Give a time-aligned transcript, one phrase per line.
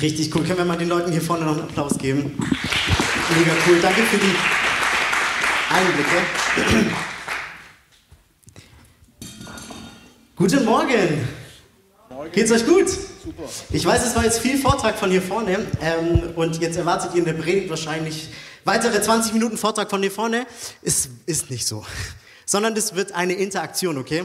[0.00, 0.42] Richtig cool.
[0.44, 2.38] Können wir mal den Leuten hier vorne noch einen Applaus geben?
[3.36, 3.78] Mega cool.
[3.80, 4.34] Danke für die
[5.74, 7.02] Einblicke.
[10.36, 11.28] Guten Morgen.
[12.08, 12.32] Morgen.
[12.32, 12.88] Geht's euch gut?
[12.88, 13.48] Super.
[13.70, 17.20] Ich weiß, es war jetzt viel Vortrag von hier vorne ähm, und jetzt erwartet ihr
[17.20, 18.28] in der Predigt wahrscheinlich
[18.64, 20.46] weitere 20 Minuten Vortrag von hier vorne.
[20.82, 21.84] Es ist nicht so,
[22.46, 24.24] sondern es wird eine Interaktion, okay?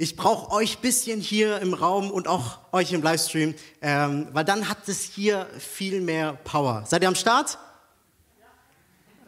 [0.00, 4.44] Ich brauche euch ein bisschen hier im Raum und auch euch im Livestream, ähm, weil
[4.44, 6.84] dann hat es hier viel mehr Power.
[6.86, 7.58] Seid ihr am Start?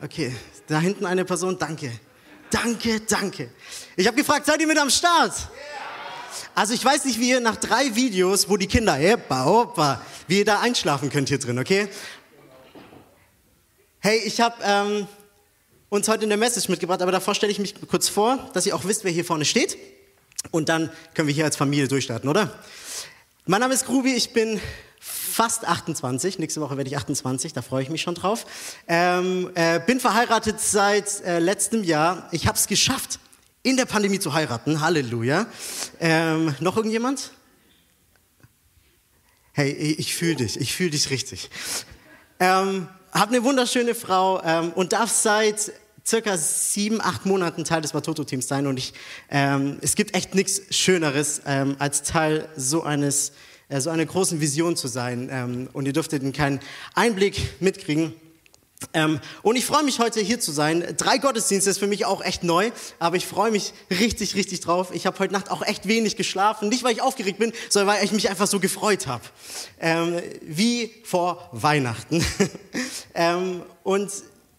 [0.01, 0.33] Okay,
[0.69, 1.91] da hinten eine Person, danke.
[2.51, 3.51] Danke, danke.
[3.97, 5.33] Ich habe gefragt, seid ihr mit am Start?
[6.55, 10.39] Also ich weiß nicht, wie ihr nach drei Videos, wo die Kinder, hoppa, hoppa, wie
[10.39, 11.89] ihr da einschlafen könnt hier drin, okay?
[13.98, 15.09] Hey, ich habe ähm,
[15.89, 18.84] uns heute eine Message mitgebracht, aber davor stelle ich mich kurz vor, dass ihr auch
[18.84, 19.77] wisst, wer hier vorne steht.
[20.50, 22.58] Und dann können wir hier als Familie durchstarten, oder?
[23.46, 24.60] Mein Name ist Grubi, ich bin
[25.00, 26.38] fast 28.
[26.38, 28.46] Nächste Woche werde ich 28, da freue ich mich schon drauf.
[28.88, 32.28] Ähm, äh, bin verheiratet seit äh, letztem Jahr.
[32.33, 33.19] Ich habe es geschafft,
[33.62, 34.80] in der Pandemie zu heiraten.
[34.80, 35.47] Halleluja.
[36.00, 37.32] Ähm, noch irgendjemand?
[39.53, 41.50] Hey, ich fühle dich, ich fühle dich richtig.
[42.38, 45.72] Ähm, hab eine wunderschöne Frau ähm, und darf seit
[46.06, 48.93] circa sieben, acht Monaten Teil des Watoto-Teams sein und ich,
[49.31, 53.33] ähm, es gibt echt nichts Schöneres, ähm, als Teil so eines,
[53.69, 55.28] äh, so einer großen Vision zu sein.
[55.31, 56.61] Ähm, und ihr dürftet einen kleinen
[56.95, 58.15] Einblick mitkriegen.
[58.95, 60.95] Ähm, und ich freue mich heute hier zu sein.
[60.97, 64.91] Drei Gottesdienste ist für mich auch echt neu, aber ich freue mich richtig, richtig drauf.
[64.95, 68.05] Ich habe heute Nacht auch echt wenig geschlafen, nicht weil ich aufgeregt bin, sondern weil
[68.05, 69.23] ich mich einfach so gefreut habe,
[69.81, 72.25] ähm, wie vor Weihnachten.
[73.15, 74.11] ähm, und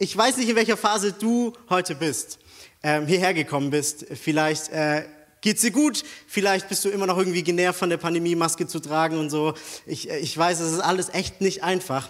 [0.01, 2.39] ich weiß nicht, in welcher Phase du heute bist,
[2.81, 4.03] ähm, hierher gekommen bist.
[4.19, 5.03] Vielleicht äh,
[5.41, 8.79] geht's dir gut, vielleicht bist du immer noch irgendwie genervt von der Pandemie, Maske zu
[8.79, 9.53] tragen und so.
[9.85, 12.09] Ich, äh, ich weiß, es ist alles echt nicht einfach.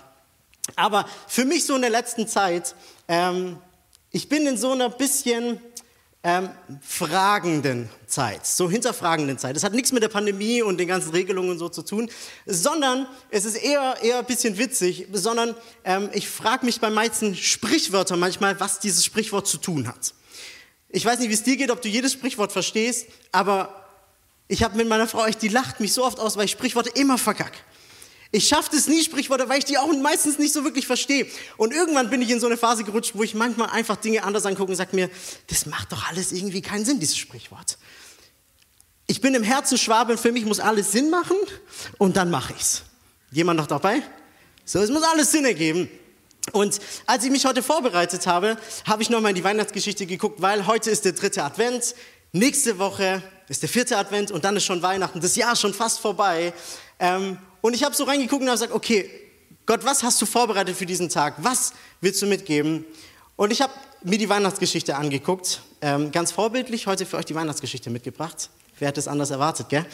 [0.77, 2.75] Aber für mich so in der letzten Zeit,
[3.09, 3.57] ähm,
[4.09, 5.59] ich bin in so einer bisschen
[6.23, 6.49] ähm,
[6.81, 9.55] fragenden Zeit, so hinterfragenden Zeit.
[9.55, 12.11] Das hat nichts mit der Pandemie und den ganzen Regelungen und so zu tun,
[12.45, 17.35] sondern es ist eher, eher ein bisschen witzig, sondern ähm, ich frage mich bei meisten
[17.35, 20.13] Sprichwörtern manchmal, was dieses Sprichwort zu tun hat.
[20.89, 23.85] Ich weiß nicht, wie es dir geht, ob du jedes Sprichwort verstehst, aber
[24.47, 26.89] ich habe mit meiner Frau echt, die lacht mich so oft aus, weil ich Sprichworte
[26.89, 27.53] immer verkack.
[28.33, 31.27] Ich schaffe es nie, Sprichworte, weil ich die auch meistens nicht so wirklich verstehe.
[31.57, 34.45] Und irgendwann bin ich in so eine Phase gerutscht, wo ich manchmal einfach Dinge anders
[34.45, 35.09] angucke und sage mir,
[35.47, 37.77] das macht doch alles irgendwie keinen Sinn, dieses Sprichwort.
[39.07, 41.35] Ich bin im Herzen Schwabe und für mich muss alles Sinn machen
[41.97, 42.83] und dann mache ich's.
[43.31, 44.01] Jemand noch dabei?
[44.63, 45.89] So, es muss alles Sinn ergeben.
[46.53, 50.65] Und als ich mich heute vorbereitet habe, habe ich nochmal in die Weihnachtsgeschichte geguckt, weil
[50.67, 51.95] heute ist der dritte Advent,
[52.31, 55.99] nächste Woche ist der vierte Advent und dann ist schon Weihnachten, das Jahr schon fast
[55.99, 56.53] vorbei.
[56.97, 59.09] Ähm, und ich habe so reingeguckt und habe gesagt, okay,
[59.65, 61.35] Gott, was hast du vorbereitet für diesen Tag?
[61.37, 62.85] Was willst du mitgeben?
[63.35, 63.73] Und ich habe
[64.03, 65.61] mir die Weihnachtsgeschichte angeguckt.
[65.81, 68.49] Ähm, ganz vorbildlich heute für euch die Weihnachtsgeschichte mitgebracht.
[68.79, 69.85] Wer hätte es anders erwartet, gell?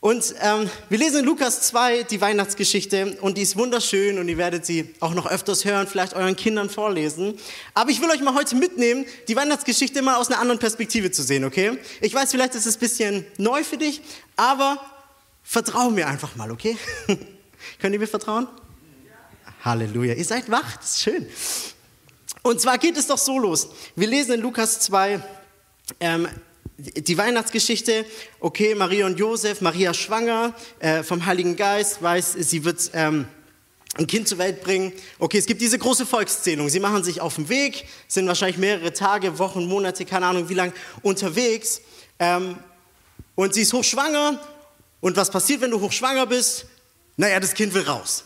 [0.00, 4.38] Und ähm, wir lesen in Lukas 2 die Weihnachtsgeschichte und die ist wunderschön und ihr
[4.38, 7.36] werdet sie auch noch öfters hören, vielleicht euren Kindern vorlesen.
[7.74, 11.24] Aber ich will euch mal heute mitnehmen, die Weihnachtsgeschichte mal aus einer anderen Perspektive zu
[11.24, 11.78] sehen, okay?
[12.00, 14.00] Ich weiß, vielleicht ist es ein bisschen neu für dich,
[14.36, 14.78] aber
[15.50, 16.76] Vertrau mir einfach mal, okay?
[17.80, 18.46] Könnt ihr mir vertrauen?
[19.06, 19.54] Ja.
[19.64, 20.12] Halleluja.
[20.12, 21.26] Ihr seid wach, das ist schön.
[22.42, 23.70] Und zwar geht es doch so los.
[23.96, 25.22] Wir lesen in Lukas 2
[26.00, 26.28] ähm,
[26.76, 28.04] die Weihnachtsgeschichte.
[28.40, 33.26] Okay, Maria und Josef, Maria schwanger äh, vom Heiligen Geist, weiß, sie wird ähm,
[33.94, 34.92] ein Kind zur Welt bringen.
[35.18, 36.68] Okay, es gibt diese große Volkszählung.
[36.68, 40.54] Sie machen sich auf den Weg, sind wahrscheinlich mehrere Tage, Wochen, Monate, keine Ahnung wie
[40.54, 41.80] lang unterwegs.
[42.18, 42.58] Ähm,
[43.34, 44.38] und sie ist hochschwanger
[45.00, 46.66] und was passiert, wenn du hochschwanger bist?
[47.16, 48.24] Naja, das Kind will raus.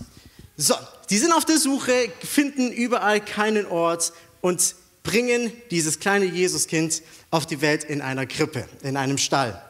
[0.56, 0.75] So,
[1.10, 7.47] die sind auf der Suche, finden überall keinen Ort und bringen dieses kleine Jesuskind auf
[7.47, 9.61] die Welt in einer Krippe, in einem Stall.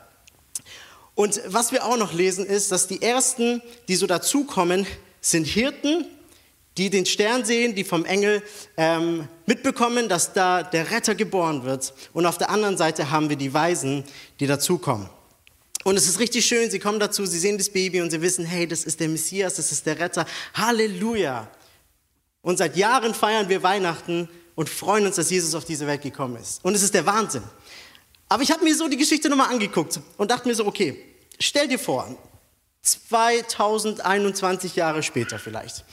[1.15, 4.87] Und was wir auch noch lesen ist, dass die ersten, die so dazukommen,
[5.21, 6.07] sind Hirten,
[6.79, 8.43] die den Stern sehen, die vom Engel
[8.77, 11.93] ähm, mitbekommen, dass da der Retter geboren wird.
[12.13, 14.05] Und auf der anderen Seite haben wir die Weisen,
[14.41, 15.09] die dazukommen.
[15.85, 18.45] Und es ist richtig schön, sie kommen dazu, sie sehen das Baby und sie wissen,
[18.45, 20.27] hey, das ist der Messias, das ist der Retter.
[20.55, 21.49] Halleluja.
[22.43, 26.37] Und seit Jahren feiern wir Weihnachten und freuen uns, dass Jesus auf diese Welt gekommen
[26.37, 26.65] ist.
[26.65, 27.43] Und es ist der Wahnsinn.
[28.29, 30.97] Aber ich habe mir so die Geschichte nochmal angeguckt und dachte mir so, okay,
[31.39, 32.17] stell dir vor,
[32.83, 35.85] 2021 Jahre später vielleicht.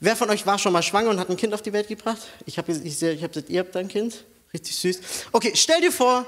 [0.00, 2.20] Wer von euch war schon mal schwanger und hat ein Kind auf die Welt gebracht?
[2.46, 4.24] Ich habe ich, ich hab gesagt, ihr habt ein Kind.
[4.52, 5.00] Richtig süß.
[5.32, 6.26] Okay, stell dir vor,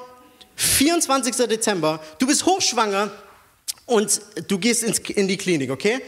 [0.56, 1.36] 24.
[1.46, 3.10] Dezember, du bist hochschwanger
[3.86, 6.00] und du gehst ins, in die Klinik, okay?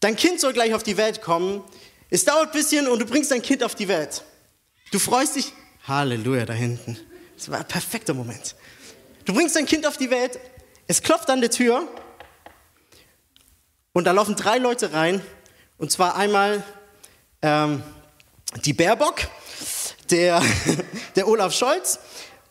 [0.00, 1.62] Dein Kind soll gleich auf die Welt kommen.
[2.10, 4.22] Es dauert ein bisschen und du bringst dein Kind auf die Welt.
[4.90, 5.52] Du freust dich,
[5.86, 6.98] Halleluja da hinten.
[7.36, 8.54] Das war ein perfekter Moment.
[9.24, 10.38] Du bringst dein Kind auf die Welt,
[10.86, 11.88] es klopft an der Tür
[13.92, 15.22] und da laufen drei Leute rein.
[15.78, 16.62] Und zwar einmal
[17.40, 17.82] ähm,
[18.64, 19.22] die Baerbock,
[20.10, 20.42] der,
[21.16, 21.98] der Olaf Scholz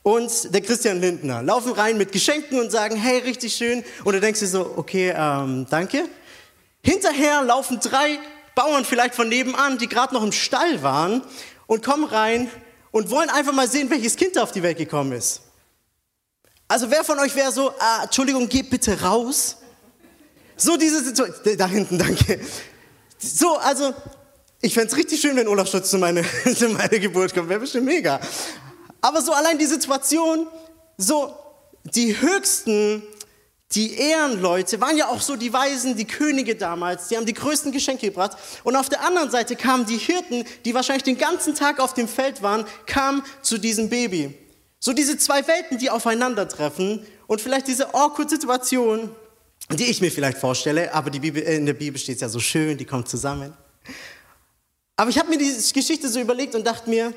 [0.04, 1.44] und der Christian Lindner.
[1.44, 3.84] Laufen rein mit Geschenken und sagen, hey, richtig schön.
[4.04, 6.08] Und du denkst dir so, okay, ähm, danke.
[6.84, 8.20] Hinterher laufen drei
[8.56, 11.22] Bauern vielleicht von nebenan, die gerade noch im Stall waren
[11.68, 12.50] und kommen rein
[12.92, 15.42] und wollen einfach mal sehen, welches Kind da auf die Welt gekommen ist.
[16.68, 19.58] Also wer von euch wäre so, ah, Entschuldigung, geht bitte raus?
[20.56, 22.40] So diese Situation, da hinten, danke.
[23.18, 23.94] So, also,
[24.62, 26.24] ich fände es richtig schön, wenn Olaf Schutz zu meiner,
[26.56, 28.20] zu meiner Geburt kommt, wäre bestimmt mega.
[29.02, 30.48] Aber so allein die Situation,
[30.98, 31.36] so
[31.84, 33.04] die höchsten,
[33.74, 37.72] die Ehrenleute waren ja auch so die Weisen, die Könige damals, die haben die größten
[37.72, 38.38] Geschenke gebracht.
[38.64, 42.08] Und auf der anderen Seite kamen die Hirten, die wahrscheinlich den ganzen Tag auf dem
[42.08, 44.38] Feld waren, kamen zu diesem Baby.
[44.80, 49.16] So diese zwei Welten, die aufeinandertreffen und vielleicht diese awkward Situation,
[49.70, 52.40] die ich mir vielleicht vorstelle, aber die Bibel, in der Bibel steht es ja so
[52.40, 53.54] schön, die kommt zusammen.
[54.98, 57.14] Aber ich habe mir die Geschichte so überlegt und dachte mir,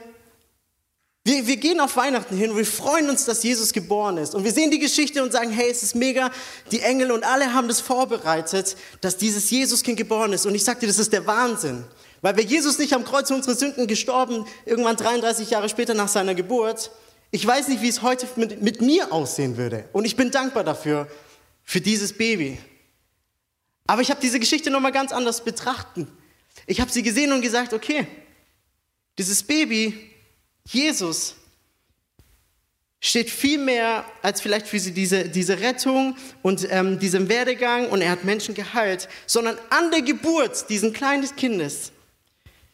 [1.25, 4.35] wir, wir gehen auf Weihnachten hin und wir freuen uns, dass Jesus geboren ist.
[4.35, 6.31] Und wir sehen die Geschichte und sagen, hey, es ist mega,
[6.71, 10.45] die Engel und alle haben das vorbereitet, dass dieses Jesuskind geboren ist.
[10.45, 11.85] Und ich sagte, das ist der Wahnsinn.
[12.21, 16.35] Weil wäre Jesus nicht am Kreuz unserer Sünden gestorben, irgendwann 33 Jahre später nach seiner
[16.35, 16.91] Geburt,
[17.31, 19.89] ich weiß nicht, wie es heute mit, mit mir aussehen würde.
[19.93, 21.09] Und ich bin dankbar dafür,
[21.65, 22.59] für dieses Baby.
[23.87, 26.07] Aber ich habe diese Geschichte nochmal ganz anders betrachten.
[26.67, 28.07] Ich habe sie gesehen und gesagt, okay,
[29.19, 30.14] dieses Baby
[30.69, 31.35] Jesus
[33.05, 38.11] steht viel mehr als vielleicht für diese, diese Rettung und ähm, diesem Werdegang und er
[38.11, 41.93] hat Menschen geheilt, sondern an der Geburt dieses kleinen Kindes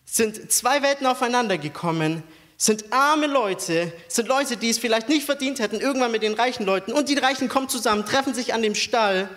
[0.04, 2.22] sind zwei Welten aufeinander gekommen,
[2.56, 6.64] sind arme Leute, sind Leute, die es vielleicht nicht verdient hätten, irgendwann mit den reichen
[6.64, 9.28] Leuten und die Reichen kommen zusammen, treffen sich an dem Stall.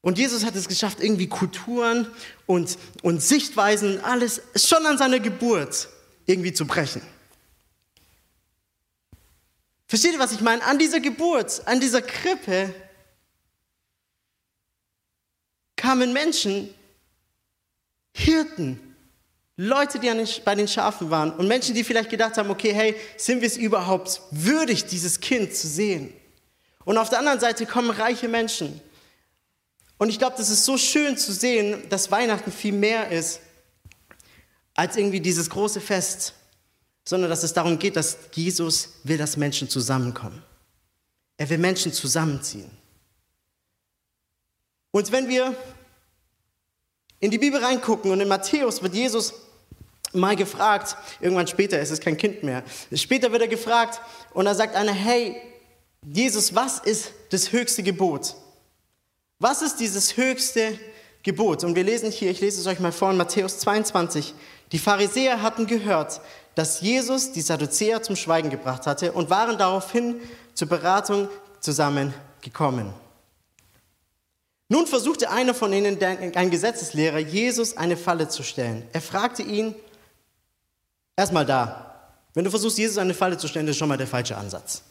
[0.00, 2.08] Und Jesus hat es geschafft, irgendwie Kulturen
[2.46, 5.88] und, und Sichtweisen, alles schon an seiner Geburt
[6.26, 7.02] irgendwie zu brechen.
[9.86, 10.62] Versteht ihr, was ich meine?
[10.64, 12.74] An dieser Geburt, an dieser Krippe
[15.76, 16.72] kamen Menschen,
[18.12, 18.96] Hirten,
[19.56, 20.10] Leute, die
[20.44, 23.56] bei den Schafen waren und Menschen, die vielleicht gedacht haben, okay, hey, sind wir es
[23.56, 26.12] überhaupt würdig, dieses Kind zu sehen?
[26.84, 28.80] Und auf der anderen Seite kommen reiche Menschen.
[29.98, 33.40] Und ich glaube, das ist so schön zu sehen, dass Weihnachten viel mehr ist
[34.74, 36.34] als irgendwie dieses große Fest,
[37.04, 40.42] sondern dass es darum geht, dass Jesus will, dass Menschen zusammenkommen.
[41.36, 42.70] Er will Menschen zusammenziehen.
[44.90, 45.54] Und wenn wir
[47.20, 49.34] in die Bibel reingucken und in Matthäus wird Jesus
[50.12, 52.62] mal gefragt, irgendwann später, es ist kein Kind mehr,
[52.94, 54.00] später wird er gefragt
[54.32, 55.36] und da sagt einer, hey,
[56.06, 58.34] Jesus, was ist das höchste Gebot?
[59.38, 60.78] Was ist dieses höchste
[61.22, 61.64] Gebot?
[61.64, 64.34] Und wir lesen hier, ich lese es euch mal vor in Matthäus 22,
[64.74, 66.20] die Pharisäer hatten gehört,
[66.56, 70.20] dass Jesus die Sadduzäer zum Schweigen gebracht hatte und waren daraufhin
[70.52, 71.28] zur Beratung
[71.60, 72.92] zusammengekommen.
[74.68, 78.84] Nun versuchte einer von ihnen, ein Gesetzeslehrer, Jesus eine Falle zu stellen.
[78.92, 79.76] Er fragte ihn,
[81.14, 84.08] erstmal da, wenn du versuchst, Jesus eine Falle zu stellen, das ist schon mal der
[84.08, 84.82] falsche Ansatz.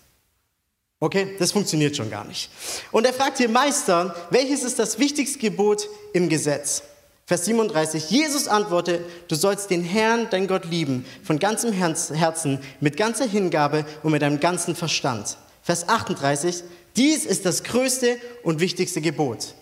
[1.01, 2.49] Okay, das funktioniert schon gar nicht.
[2.93, 6.83] Und er fragte den Meister, welches ist das wichtigste Gebot im Gesetz?
[7.25, 12.97] Vers 37, Jesus antwortete, du sollst den Herrn, dein Gott, lieben, von ganzem Herzen, mit
[12.97, 15.37] ganzer Hingabe und mit deinem ganzen Verstand.
[15.61, 16.63] Vers 38,
[16.97, 19.55] dies ist das größte und wichtigste Gebot.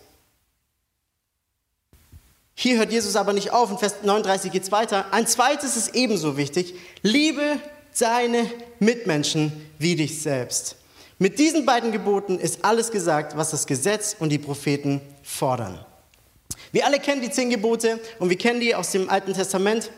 [2.55, 5.05] Hier hört Jesus aber nicht auf, in Vers 39 geht es weiter.
[5.11, 7.59] Ein zweites ist ebenso wichtig, liebe
[7.99, 8.45] deine
[8.79, 10.77] Mitmenschen wie dich selbst.
[11.19, 15.85] Mit diesen beiden Geboten ist alles gesagt, was das Gesetz und die Propheten fordern.
[16.71, 19.91] Wir alle kennen die zehn Gebote und wir kennen die aus dem Alten Testament.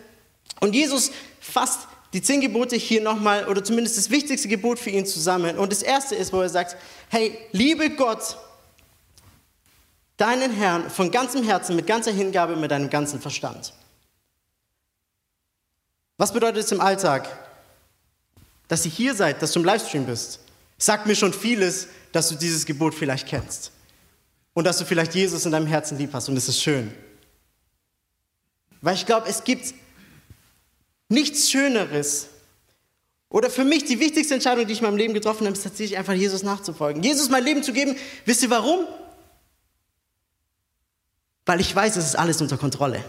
[0.60, 5.06] Und Jesus fasst die zehn Gebote hier nochmal, oder zumindest das wichtigste Gebot für ihn
[5.06, 5.58] zusammen.
[5.58, 6.78] Und das erste ist, wo er sagt,
[7.10, 8.38] hey, liebe Gott,
[10.18, 13.74] deinen Herrn von ganzem Herzen, mit ganzer Hingabe, mit deinem ganzen Verstand.
[16.18, 17.28] Was bedeutet es im Alltag?
[18.68, 20.40] Dass ihr hier seid, dass du im Livestream bist.
[20.78, 23.72] Sagt mir schon vieles, dass du dieses Gebot vielleicht kennst
[24.54, 26.94] und dass du vielleicht Jesus in deinem Herzen lieb hast und es ist schön.
[28.82, 29.74] Weil ich glaube, es gibt
[31.10, 32.30] nichts Schöneres
[33.34, 35.98] Oder für mich die wichtigste Entscheidung, die ich in meinem Leben getroffen habe, ist tatsächlich
[35.98, 37.02] einfach Jesus nachzufolgen.
[37.02, 37.96] Jesus mein Leben zu geben.
[38.26, 38.86] Wisst ihr warum?
[41.48, 43.04] Weil ich weiß, es ist alles unter Kontrolle.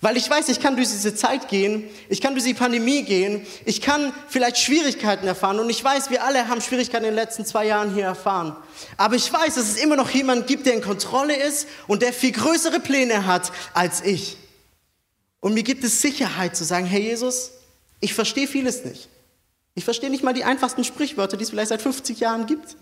[0.00, 3.44] Weil ich weiß, ich kann durch diese Zeit gehen, ich kann durch die Pandemie gehen,
[3.64, 7.44] ich kann vielleicht Schwierigkeiten erfahren und ich weiß, wir alle haben Schwierigkeiten in den letzten
[7.44, 8.54] zwei Jahren hier erfahren.
[8.96, 12.12] Aber ich weiß, dass es immer noch jemanden gibt, der in Kontrolle ist und der
[12.12, 14.36] viel größere Pläne hat als ich.
[15.40, 17.50] Und mir gibt es Sicherheit zu sagen, hey Jesus,
[18.00, 19.08] ich verstehe vieles nicht.
[19.74, 22.76] Ich verstehe nicht mal die einfachsten Sprichwörter, die es vielleicht seit 50 Jahren gibt.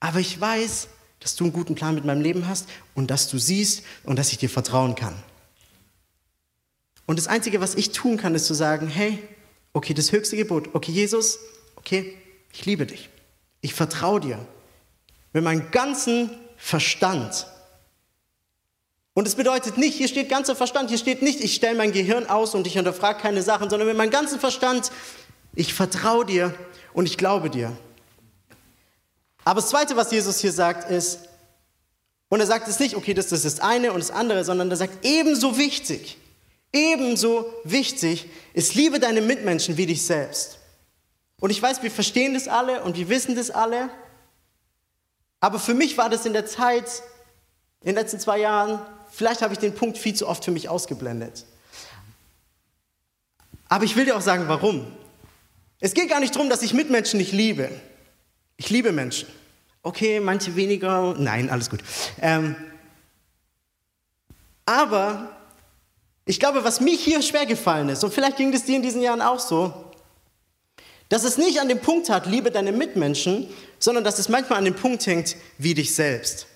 [0.00, 0.88] Aber ich weiß,
[1.20, 4.32] dass du einen guten Plan mit meinem Leben hast und dass du siehst und dass
[4.32, 5.14] ich dir vertrauen kann.
[7.12, 9.18] Und das Einzige, was ich tun kann, ist zu sagen, hey,
[9.74, 11.38] okay, das höchste Gebot, okay, Jesus,
[11.76, 12.16] okay,
[12.50, 13.10] ich liebe dich.
[13.60, 14.38] Ich vertraue dir
[15.34, 17.46] mit meinem ganzen Verstand.
[19.12, 22.28] Und es bedeutet nicht, hier steht ganzer Verstand, hier steht nicht, ich stelle mein Gehirn
[22.28, 24.90] aus und ich hinterfrage keine Sachen, sondern mit meinem ganzen Verstand,
[25.54, 26.54] ich vertraue dir
[26.94, 27.76] und ich glaube dir.
[29.44, 31.28] Aber das Zweite, was Jesus hier sagt, ist,
[32.30, 34.78] und er sagt es nicht, okay, das ist das eine und das andere, sondern er
[34.78, 36.16] sagt ebenso wichtig,
[36.72, 40.58] Ebenso wichtig ist, liebe deine Mitmenschen wie dich selbst.
[41.40, 43.90] Und ich weiß, wir verstehen das alle und wir wissen das alle.
[45.40, 47.02] Aber für mich war das in der Zeit,
[47.80, 50.68] in den letzten zwei Jahren, vielleicht habe ich den Punkt viel zu oft für mich
[50.68, 51.44] ausgeblendet.
[53.68, 54.86] Aber ich will dir auch sagen, warum.
[55.80, 57.70] Es geht gar nicht darum, dass ich Mitmenschen nicht liebe.
[58.56, 59.28] Ich liebe Menschen.
[59.82, 61.14] Okay, manche weniger.
[61.18, 61.80] Nein, alles gut.
[62.20, 62.54] Ähm,
[64.64, 65.36] aber
[66.24, 69.02] ich glaube, was mich hier schwer gefallen ist, und vielleicht ging es dir in diesen
[69.02, 69.72] Jahren auch so,
[71.08, 73.48] dass es nicht an dem Punkt hat, liebe deine Mitmenschen,
[73.78, 76.46] sondern dass es manchmal an dem Punkt hängt, wie dich selbst.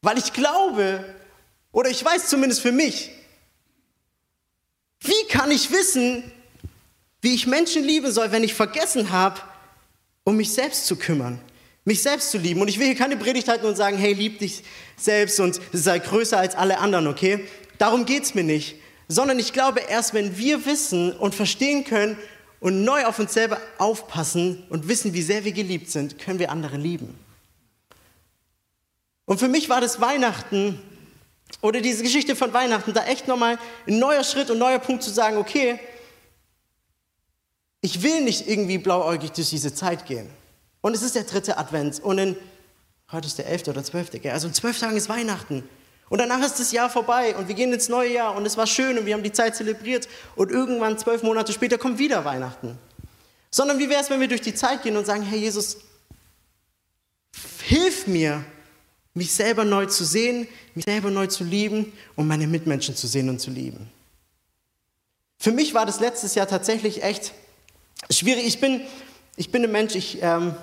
[0.00, 1.04] Weil ich glaube,
[1.70, 3.10] oder ich weiß zumindest für mich,
[5.00, 6.32] wie kann ich wissen,
[7.20, 9.40] wie ich Menschen lieben soll, wenn ich vergessen habe,
[10.24, 11.40] um mich selbst zu kümmern?
[11.84, 12.60] Mich selbst zu lieben.
[12.60, 14.62] Und ich will hier keine Predigt halten und sagen, hey, lieb dich
[14.96, 17.46] selbst und sei größer als alle anderen, okay?
[17.78, 18.76] Darum geht es mir nicht.
[19.08, 22.16] Sondern ich glaube, erst wenn wir wissen und verstehen können
[22.60, 26.50] und neu auf uns selber aufpassen und wissen, wie sehr wir geliebt sind, können wir
[26.50, 27.18] andere lieben.
[29.24, 30.80] Und für mich war das Weihnachten
[31.60, 35.10] oder diese Geschichte von Weihnachten da echt nochmal ein neuer Schritt und neuer Punkt zu
[35.10, 35.78] sagen, okay,
[37.80, 40.30] ich will nicht irgendwie blauäugig durch diese Zeit gehen.
[40.82, 42.00] Und es ist der dritte Advent.
[42.00, 42.36] Und in,
[43.10, 44.32] heute ist der elfte oder zwölfte, gell?
[44.32, 45.66] also in zwölf Tagen ist Weihnachten.
[46.10, 48.66] Und danach ist das Jahr vorbei und wir gehen ins neue Jahr und es war
[48.66, 52.78] schön und wir haben die Zeit zelebriert und irgendwann zwölf Monate später kommt wieder Weihnachten.
[53.50, 55.78] Sondern wie wäre es, wenn wir durch die Zeit gehen und sagen, Herr Jesus,
[57.62, 58.44] hilf mir,
[59.14, 63.28] mich selber neu zu sehen, mich selber neu zu lieben und meine Mitmenschen zu sehen
[63.28, 63.88] und zu lieben.
[65.38, 67.32] Für mich war das letztes Jahr tatsächlich echt
[68.10, 68.46] schwierig.
[68.46, 68.82] Ich bin,
[69.36, 70.54] ich bin ein Mensch, ich, ähm,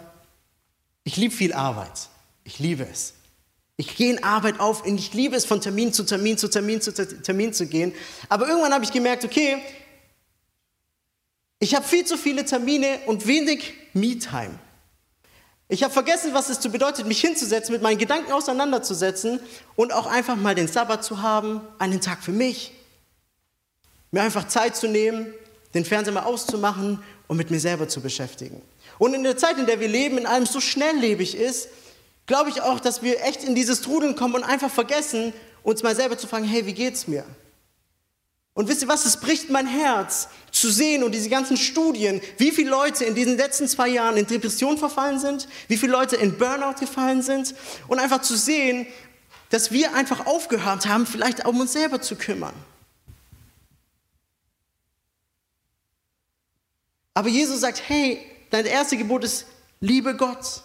[1.10, 2.08] ich liebe viel Arbeit.
[2.44, 3.16] Ich liebe es.
[3.78, 6.82] Ich gehe in Arbeit auf und ich liebe es, von Termin zu Termin zu Termin
[6.82, 7.96] zu Termin zu gehen.
[8.28, 9.58] Aber irgendwann habe ich gemerkt, okay,
[11.58, 14.60] ich habe viel zu viele Termine und wenig Me-Time.
[15.68, 19.40] Ich habe vergessen, was es zu bedeutet, mich hinzusetzen, mit meinen Gedanken auseinanderzusetzen
[19.76, 22.72] und auch einfach mal den Sabbat zu haben, einen Tag für mich.
[24.12, 25.34] Mir einfach Zeit zu nehmen,
[25.74, 28.62] den Fernseher mal auszumachen und mit mir selber zu beschäftigen.
[29.00, 31.70] Und in der Zeit, in der wir leben, in allem so schnelllebig ist,
[32.28, 35.96] glaube ich auch, dass wir echt in dieses Trudeln kommen und einfach vergessen, uns mal
[35.96, 37.26] selber zu fragen, hey, wie geht's mir?
[38.54, 42.52] Und wisst ihr was, es bricht mein Herz zu sehen und diese ganzen Studien, wie
[42.52, 46.38] viele Leute in diesen letzten zwei Jahren in Depression verfallen sind, wie viele Leute in
[46.38, 47.56] Burnout gefallen sind
[47.88, 48.86] und einfach zu sehen,
[49.50, 52.54] dass wir einfach aufgehört haben, vielleicht um uns selber zu kümmern.
[57.14, 59.46] Aber Jesus sagt, hey, dein erste Gebot ist,
[59.80, 60.64] liebe Gott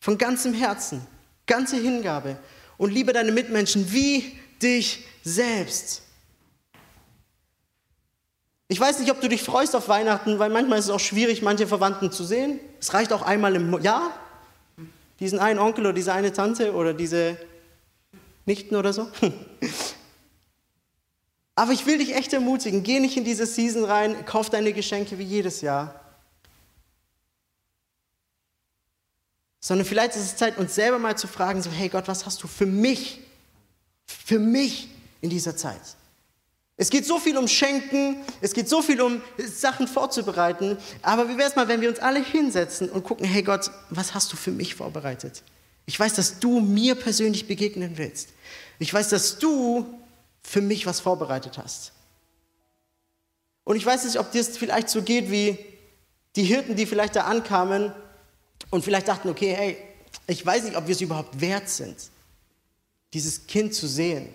[0.00, 1.06] von ganzem Herzen,
[1.46, 2.38] ganze Hingabe
[2.76, 6.02] und liebe deine Mitmenschen wie dich selbst.
[8.68, 11.42] Ich weiß nicht, ob du dich freust auf Weihnachten, weil manchmal ist es auch schwierig,
[11.42, 12.58] manche Verwandten zu sehen.
[12.80, 14.10] Es reicht auch einmal im Jahr,
[15.20, 17.36] diesen einen Onkel oder diese eine Tante oder diese
[18.46, 19.08] Nichten oder so.
[21.56, 25.18] Aber ich will dich echt ermutigen, geh nicht in diese Season rein, kauf deine Geschenke
[25.18, 26.03] wie jedes Jahr.
[29.66, 32.42] Sondern vielleicht ist es Zeit, uns selber mal zu fragen, so, hey Gott, was hast
[32.42, 33.20] du für mich,
[34.04, 34.90] für mich
[35.22, 35.80] in dieser Zeit?
[36.76, 41.38] Es geht so viel um Schenken, es geht so viel um Sachen vorzubereiten, aber wie
[41.38, 44.36] wäre es mal, wenn wir uns alle hinsetzen und gucken, hey Gott, was hast du
[44.36, 45.42] für mich vorbereitet?
[45.86, 48.34] Ich weiß, dass du mir persönlich begegnen willst.
[48.78, 49.86] Ich weiß, dass du
[50.42, 51.92] für mich was vorbereitet hast.
[53.64, 55.56] Und ich weiß nicht, ob dir es vielleicht so geht wie
[56.36, 57.94] die Hirten, die vielleicht da ankamen
[58.70, 59.76] und vielleicht dachten, okay, hey,
[60.26, 61.96] ich weiß nicht, ob wir es überhaupt wert sind,
[63.12, 64.28] dieses Kind zu sehen.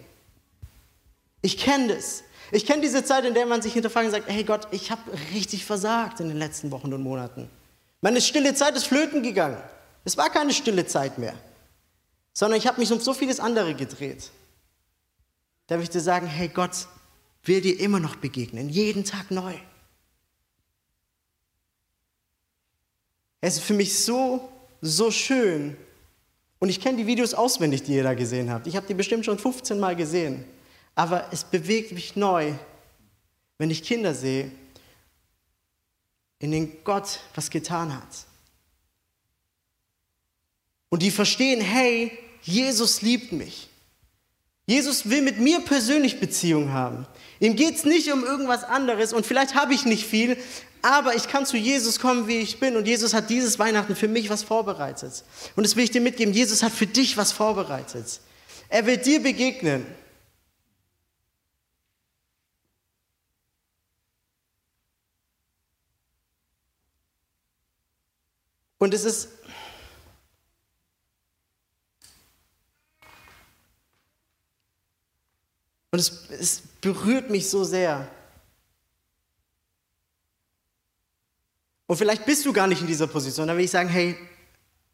[1.42, 2.24] Ich kenne das.
[2.52, 5.02] Ich kenne diese Zeit, in der man sich hinterfragt und sagt, hey Gott, ich habe
[5.34, 7.50] richtig versagt in den letzten Wochen und Monaten.
[8.02, 9.62] Meine stille Zeit ist flöten gegangen.
[10.06, 11.36] Es war keine stille Zeit mehr,
[12.34, 14.32] sondern ich habe mich um so vieles andere gedreht.
[15.68, 16.88] Darf ich dir sagen, hey Gott
[17.44, 19.54] will dir immer noch begegnen, jeden Tag neu.
[23.42, 24.50] Es ist für mich so,
[24.82, 25.78] so schön.
[26.60, 28.68] Und ich kenne die Videos auswendig, die ihr da gesehen habt.
[28.68, 30.44] Ich habe die bestimmt schon 15 Mal gesehen.
[30.96, 32.54] Aber es bewegt mich neu,
[33.58, 34.52] wenn ich Kinder sehe,
[36.40, 38.26] in denen Gott was getan hat.
[40.90, 43.70] Und die verstehen, hey, Jesus liebt mich.
[44.66, 47.08] Jesus will mit mir persönlich Beziehung haben.
[47.40, 50.38] Ihm geht es nicht um irgendwas anderes und vielleicht habe ich nicht viel,
[50.82, 52.78] aber ich kann zu Jesus kommen, wie ich bin.
[52.78, 55.24] Und Jesus hat dieses Weihnachten für mich was vorbereitet.
[55.56, 56.34] Und das will ich dir mitgeben.
[56.34, 58.22] Jesus hat für dich was vorbereitet.
[58.70, 59.86] Er will dir begegnen.
[68.78, 69.28] Und es ist
[75.92, 78.10] und es, es berührt mich so sehr.
[81.90, 83.48] Und vielleicht bist du gar nicht in dieser Position.
[83.48, 84.16] Dann will ich sagen, hey,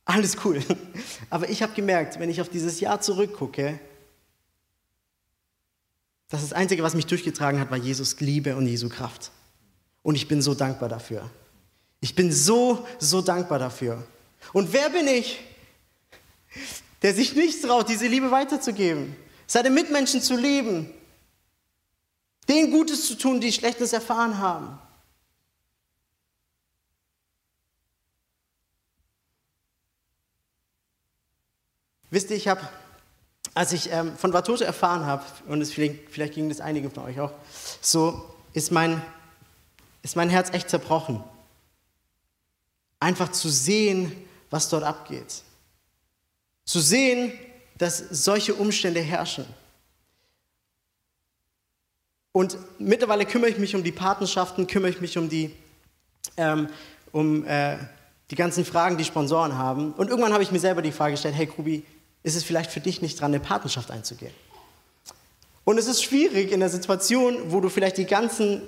[0.05, 0.63] alles cool.
[1.29, 3.77] Aber ich habe gemerkt, wenn ich auf dieses Jahr zurückgucke,
[6.29, 9.31] dass das Einzige, was mich durchgetragen hat, war Jesus Liebe und Jesu Kraft.
[10.03, 11.29] Und ich bin so dankbar dafür.
[11.99, 14.07] Ich bin so, so dankbar dafür.
[14.53, 15.41] Und wer bin ich,
[17.01, 20.89] der sich nicht traut, diese Liebe weiterzugeben, seine Mitmenschen zu lieben,
[22.47, 24.79] denen Gutes zu tun, die Schlechtes erfahren haben?
[32.15, 32.61] Wisst ihr, ich habe,
[33.53, 37.03] als ich ähm, von Watoto erfahren habe, und es, vielleicht, vielleicht ging das einige von
[37.03, 37.33] euch auch,
[37.81, 39.01] so ist mein,
[40.01, 41.21] ist mein Herz echt zerbrochen.
[43.01, 44.13] Einfach zu sehen,
[44.49, 45.43] was dort abgeht.
[46.63, 47.33] Zu sehen,
[47.77, 49.45] dass solche Umstände herrschen.
[52.31, 55.53] Und mittlerweile kümmere ich mich um die Patenschaften, kümmere ich mich um die,
[56.37, 56.69] ähm,
[57.11, 57.77] um, äh,
[58.31, 59.91] die ganzen Fragen, die Sponsoren haben.
[59.91, 61.83] Und irgendwann habe ich mir selber die Frage gestellt, hey Krubi,
[62.25, 64.33] ist es vielleicht für dich nicht dran, eine Patenschaft einzugehen.
[65.63, 68.63] Und es ist schwierig in der Situation, wo du vielleicht die ganzen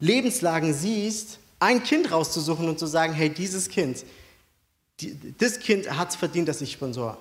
[0.00, 4.04] Lebenslagen siehst, ein Kind rauszusuchen und zu sagen, hey, dieses Kind,
[4.98, 7.16] die, das Kind hat es verdient, dass ich Sponsor.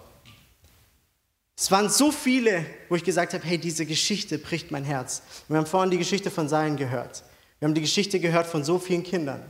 [1.55, 5.21] Es waren so viele, wo ich gesagt habe, hey, diese Geschichte bricht mein Herz.
[5.47, 7.23] Wir haben vorhin die Geschichte von Sein gehört.
[7.59, 9.43] Wir haben die Geschichte gehört von so vielen Kindern.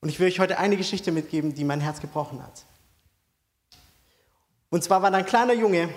[0.00, 2.64] Und ich will euch heute eine Geschichte mitgeben, die mein Herz gebrochen hat.
[4.70, 5.92] Und zwar war da ein kleiner Junge,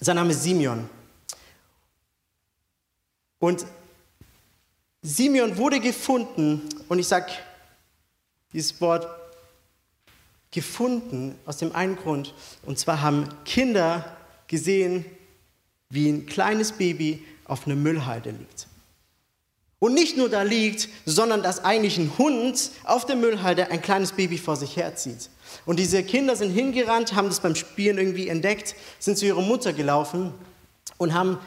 [0.00, 0.88] sein Name ist Simeon.
[3.40, 3.66] Und
[5.02, 7.32] Simeon wurde gefunden, und ich sage
[8.52, 9.06] dieses Wort
[10.50, 12.34] gefunden aus dem einen Grund,
[12.64, 15.04] und zwar haben Kinder gesehen,
[15.90, 18.66] wie ein kleines Baby auf einer Müllhalde liegt.
[19.80, 24.12] Und nicht nur da liegt, sondern dass eigentlich ein Hund auf der Müllhalde ein kleines
[24.12, 25.30] Baby vor sich herzieht.
[25.66, 29.72] Und diese Kinder sind hingerannt, haben das beim Spielen irgendwie entdeckt, sind zu ihrer Mutter
[29.72, 30.32] gelaufen
[30.96, 31.38] und haben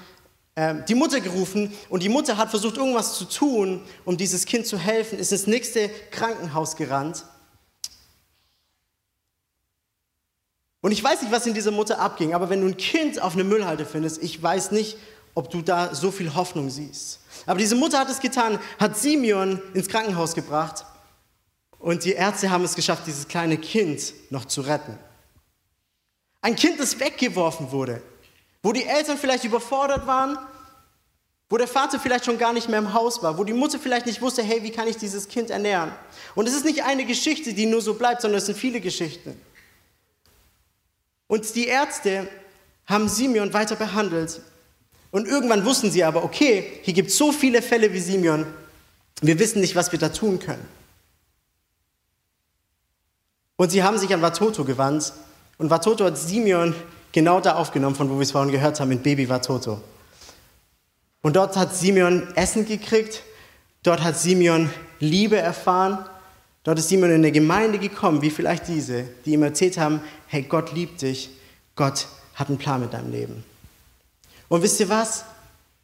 [0.56, 1.74] äh, die Mutter gerufen.
[1.90, 5.48] Und die Mutter hat versucht, irgendwas zu tun, um dieses Kind zu helfen, ist ins
[5.48, 7.26] nächste Krankenhaus gerannt.
[10.82, 13.36] Und ich weiß nicht, was in dieser Mutter abging, aber wenn du ein Kind auf
[13.36, 14.98] einer Müllhalde findest, ich weiß nicht,
[15.36, 17.20] ob du da so viel Hoffnung siehst.
[17.46, 20.86] Aber diese Mutter hat es getan, hat Simeon ins Krankenhaus gebracht
[21.82, 24.98] und die Ärzte haben es geschafft, dieses kleine Kind noch zu retten.
[26.42, 28.02] Ein Kind, das weggeworfen wurde,
[28.64, 30.38] wo die Eltern vielleicht überfordert waren,
[31.50, 34.06] wo der Vater vielleicht schon gar nicht mehr im Haus war, wo die Mutter vielleicht
[34.06, 35.92] nicht wusste, hey, wie kann ich dieses Kind ernähren?
[36.34, 39.40] Und es ist nicht eine Geschichte, die nur so bleibt, sondern es sind viele Geschichten.
[41.28, 42.28] Und die Ärzte
[42.86, 44.42] haben Simeon weiter behandelt.
[45.12, 48.46] Und irgendwann wussten sie aber, okay, hier gibt es so viele Fälle wie Simeon,
[49.22, 50.81] wir wissen nicht, was wir da tun können.
[53.62, 55.14] Und sie haben sich an Watoto gewandt
[55.60, 56.74] und Watoto hat Simeon
[57.12, 59.80] genau da aufgenommen, von wo wir es vorhin gehört haben, mit Baby Watoto.
[61.22, 63.22] Und dort hat Simeon Essen gekriegt,
[63.84, 66.00] dort hat Simeon Liebe erfahren,
[66.64, 70.42] dort ist Simeon in eine Gemeinde gekommen, wie vielleicht diese, die ihm erzählt haben, hey,
[70.42, 71.30] Gott liebt dich,
[71.76, 73.44] Gott hat einen Plan mit deinem Leben.
[74.50, 75.24] Und wisst ihr was?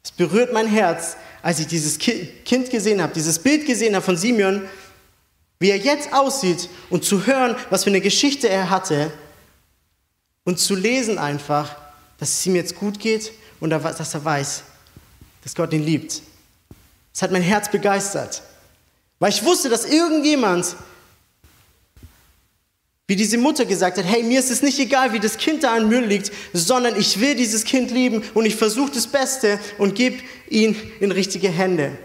[0.02, 4.16] Es berührt mein Herz, als ich dieses Kind gesehen habe, dieses Bild gesehen habe von
[4.16, 4.62] Simeon,
[5.60, 9.12] wie er jetzt aussieht und zu hören, was für eine Geschichte er hatte
[10.44, 11.76] und zu lesen einfach,
[12.18, 14.62] dass es ihm jetzt gut geht und dass er weiß,
[15.42, 16.22] dass Gott ihn liebt.
[17.12, 18.42] Das hat mein Herz begeistert,
[19.18, 20.76] weil ich wusste, dass irgendjemand,
[23.08, 25.76] wie diese Mutter gesagt hat, hey, mir ist es nicht egal, wie das Kind da
[25.76, 29.94] im Müll liegt, sondern ich will dieses Kind lieben und ich versuche das Beste und
[29.96, 31.98] gebe ihn in richtige Hände.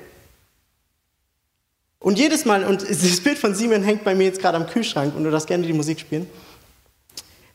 [2.04, 5.16] Und jedes Mal, und das Bild von Simon hängt bei mir jetzt gerade am Kühlschrank
[5.16, 6.28] und du darfst gerne die Musik spielen,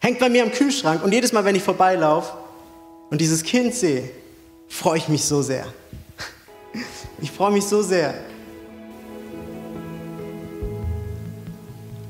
[0.01, 2.33] hängt bei mir am Kühlschrank und jedes Mal, wenn ich vorbeilaufe
[3.11, 4.11] und dieses Kind sehe,
[4.67, 5.67] freue ich mich so sehr.
[7.21, 8.15] Ich freue mich so sehr.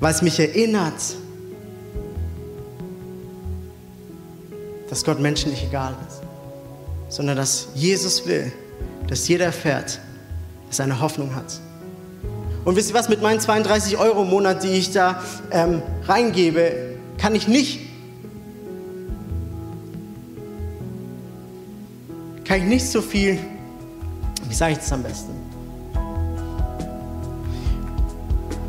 [0.01, 1.01] Weil es mich erinnert,
[4.91, 6.21] dass Gott Menschen nicht egal ist,
[7.09, 8.53] sondern dass Jesus will,
[9.07, 9.99] dass jeder erfährt,
[10.69, 11.59] dass er eine Hoffnung hat.
[12.65, 16.97] Und wisst ihr was, mit meinen 32 Euro im Monat, die ich da ähm, reingebe,
[17.17, 17.81] kann ich nicht,
[22.45, 23.39] kann ich nicht so viel,
[24.49, 25.33] wie sage ich das am besten?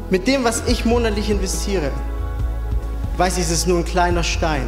[0.10, 1.92] Mit dem, was ich monatlich investiere,
[3.18, 4.68] weiß ich, es ist nur ein kleiner Stein.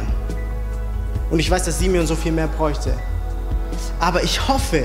[1.30, 2.92] Und ich weiß, dass Simeon so viel mehr bräuchte.
[3.98, 4.84] Aber ich hoffe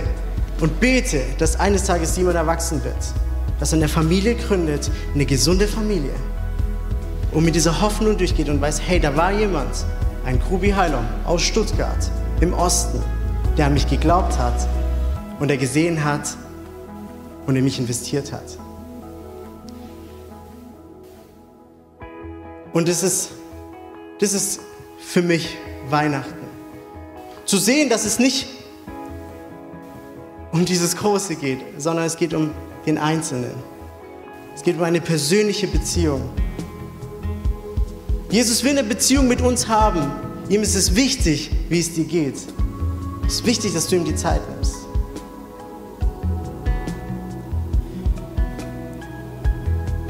[0.60, 2.96] und bete, dass eines Tages Simon erwachsen wird
[3.60, 6.14] dass er eine Familie gründet, eine gesunde Familie.
[7.32, 9.86] Und mit dieser Hoffnung durchgeht und weiß, hey, da war jemand,
[10.26, 13.02] ein Grubi Heilom aus Stuttgart im Osten,
[13.58, 14.68] der an mich geglaubt hat
[15.40, 16.36] und der gesehen hat
[17.46, 18.58] und in mich investiert hat.
[22.74, 23.30] Und das ist,
[24.20, 24.60] das ist
[25.00, 25.58] für mich
[25.90, 26.46] Weihnachten.
[27.46, 28.48] Zu sehen, dass es nicht
[30.52, 32.52] um dieses Große geht, sondern es geht um
[32.88, 33.52] den Einzelnen.
[34.56, 36.22] Es geht um eine persönliche Beziehung.
[38.32, 40.02] Jesus will eine Beziehung mit uns haben.
[40.50, 42.38] Ihm ist es wichtig, wie es dir geht.
[43.28, 44.76] Es ist wichtig, dass du ihm die Zeit nimmst.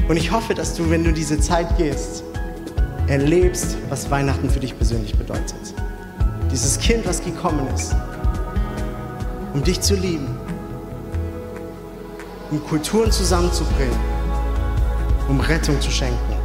[0.07, 2.23] Und ich hoffe, dass du, wenn du diese Zeit gehst,
[3.07, 5.73] erlebst, was Weihnachten für dich persönlich bedeutet.
[6.51, 7.93] Dieses Kind, was gekommen ist,
[9.53, 10.36] um dich zu lieben,
[12.51, 13.99] um Kulturen zusammenzubringen,
[15.27, 16.35] um Rettung zu schenken.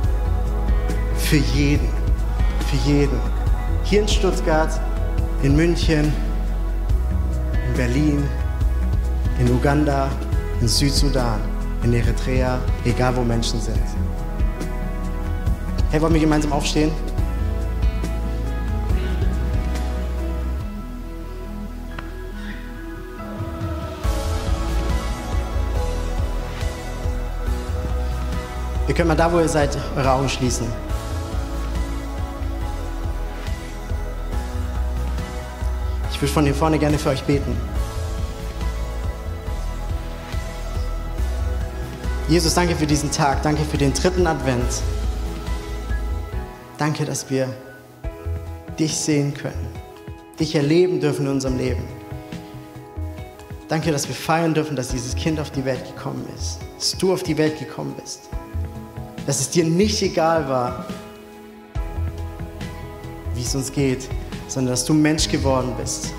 [1.16, 1.88] Für jeden,
[2.68, 3.20] für jeden.
[3.84, 4.80] Hier in Stuttgart,
[5.42, 6.12] in München,
[7.68, 8.24] in Berlin,
[9.38, 10.08] in Uganda,
[10.60, 11.40] in Südsudan,
[11.82, 13.78] in Eritrea, egal wo Menschen sind.
[15.90, 16.90] Hey, wollen wir gemeinsam aufstehen?
[28.92, 30.66] Ihr könnt mal da, wo ihr seid, eure Augen schließen.
[36.11, 37.57] Ich würde von hier vorne gerne für euch beten.
[42.28, 44.83] Jesus, danke für diesen Tag, danke für den dritten Advent.
[46.76, 47.48] Danke, dass wir
[48.78, 49.68] dich sehen können,
[50.38, 51.83] dich erleben dürfen in unserem Leben.
[53.68, 57.14] Danke, dass wir feiern dürfen, dass dieses Kind auf die Welt gekommen ist, dass du
[57.14, 58.28] auf die Welt gekommen bist
[59.26, 60.87] dass es dir nicht egal war,
[63.35, 64.08] wie es uns geht,
[64.48, 66.12] sondern dass du Mensch geworden bist.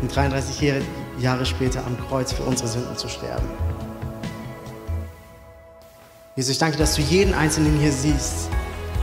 [0.00, 0.82] Und 33
[1.18, 3.46] Jahre später am Kreuz für unsere Sünden zu sterben.
[6.34, 8.50] Jesus, ich danke, dass du jeden Einzelnen hier siehst,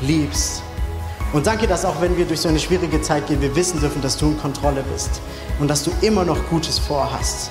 [0.01, 0.61] liebst.
[1.33, 4.03] Und danke, dass auch wenn wir durch so eine schwierige Zeit gehen, wir wissen dürfen,
[4.03, 5.19] dass du in Kontrolle bist
[5.59, 7.49] und dass du immer noch Gutes vorhast.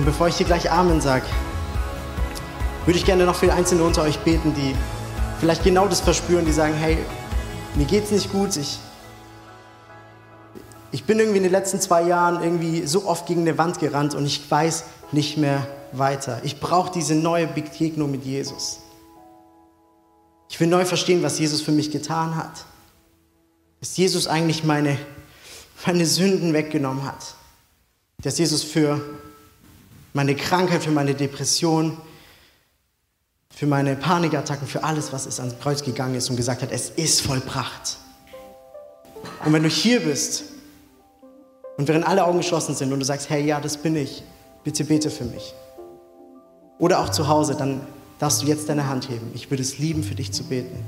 [0.00, 1.26] Und bevor ich hier gleich Amen sage,
[2.86, 4.74] würde ich gerne noch für Einzelne unter euch beten, die
[5.38, 6.96] vielleicht genau das verspüren, die sagen, hey,
[7.74, 8.78] mir geht's nicht gut, ich,
[10.90, 14.14] ich bin irgendwie in den letzten zwei Jahren irgendwie so oft gegen eine Wand gerannt
[14.14, 16.40] und ich weiß nicht mehr weiter.
[16.44, 18.80] Ich brauche diese neue Begegnung mit Jesus.
[20.48, 22.64] Ich will neu verstehen, was Jesus für mich getan hat.
[23.80, 24.96] Dass Jesus eigentlich meine,
[25.84, 27.34] meine Sünden weggenommen hat.
[28.22, 29.02] Dass Jesus für
[30.12, 31.96] meine Krankheit, für meine Depression,
[33.54, 36.90] für meine Panikattacken, für alles, was es ans Kreuz gegangen ist und gesagt hat, es
[36.90, 37.98] ist vollbracht.
[39.44, 40.44] Und wenn du hier bist
[41.76, 44.22] und während alle Augen geschlossen sind und du sagst, hey, ja, das bin ich,
[44.64, 45.54] bitte bete für mich.
[46.78, 47.80] Oder auch zu Hause, dann
[48.18, 49.30] darfst du jetzt deine Hand heben.
[49.34, 50.84] Ich würde es lieben, für dich zu beten.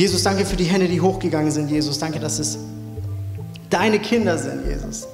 [0.00, 1.98] Jesus, danke für die Hände, die hochgegangen sind, Jesus.
[1.98, 2.56] Danke, dass es
[3.68, 5.06] deine Kinder sind, Jesus.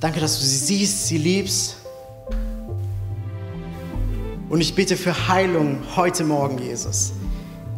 [0.00, 1.76] Danke, dass du sie siehst, sie liebst.
[4.48, 7.12] Und ich bitte für Heilung heute Morgen, Jesus.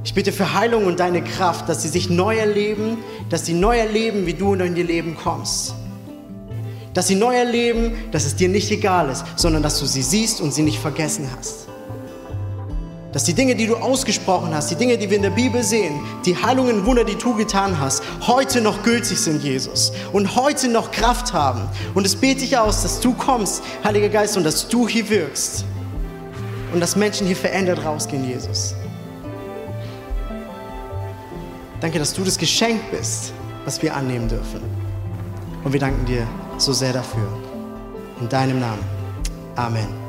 [0.04, 3.76] Ich bitte für Heilung und deine Kraft, dass sie sich neu erleben, dass sie neu
[3.76, 5.74] erleben, wie du in ihr Leben kommst.
[6.92, 10.40] Dass sie neu erleben, dass es dir nicht egal ist, sondern dass du sie siehst
[10.40, 11.66] und sie nicht vergessen hast.
[13.14, 16.00] Dass die Dinge, die du ausgesprochen hast, die Dinge, die wir in der Bibel sehen,
[16.26, 19.92] die Heilungen und Wunder, die du getan hast, heute noch gültig sind, Jesus.
[20.12, 21.62] Und heute noch Kraft haben.
[21.94, 25.64] Und es bete ich aus, dass du kommst, Heiliger Geist, und dass du hier wirkst.
[26.72, 28.74] Und dass Menschen hier verändert rausgehen, Jesus.
[31.80, 33.32] Danke, dass du das Geschenk bist,
[33.64, 34.60] was wir annehmen dürfen.
[35.62, 36.26] Und wir danken dir
[36.58, 37.28] so sehr dafür.
[38.20, 38.82] In deinem Namen.
[39.54, 40.03] Amen.